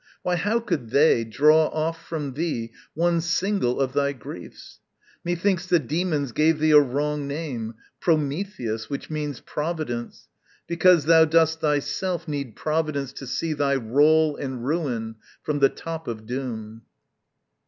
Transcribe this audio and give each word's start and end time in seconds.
Why 0.23 0.35
how 0.35 0.59
could 0.59 0.89
they 0.89 1.23
Draw 1.23 1.67
off 1.67 2.03
from 2.03 2.33
thee 2.33 2.71
one 2.95 3.21
single 3.21 3.79
of 3.79 3.93
thy 3.93 4.13
griefs? 4.13 4.79
Methinks 5.23 5.67
the 5.67 5.79
Dæmons 5.79 6.33
gave 6.33 6.57
thee 6.57 6.71
a 6.71 6.79
wrong 6.79 7.27
name, 7.27 7.75
"Prometheus," 7.99 8.89
which 8.89 9.11
means 9.11 9.41
Providence, 9.41 10.27
because 10.65 11.05
Thou 11.05 11.25
dost 11.25 11.59
thyself 11.61 12.27
need 12.27 12.55
providence 12.55 13.13
to 13.13 13.27
see 13.27 13.53
Thy 13.53 13.75
roll 13.75 14.35
and 14.37 14.65
ruin 14.65 15.17
from 15.43 15.59
the 15.59 15.69
top 15.69 16.07
of 16.07 16.25
doom. 16.25 16.81